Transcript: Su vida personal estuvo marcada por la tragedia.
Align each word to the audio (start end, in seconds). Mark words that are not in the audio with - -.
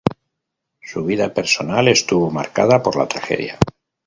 Su 0.81 1.05
vida 1.05 1.31
personal 1.31 1.87
estuvo 1.87 2.31
marcada 2.31 2.81
por 2.81 2.95
la 2.95 3.07
tragedia. 3.07 3.59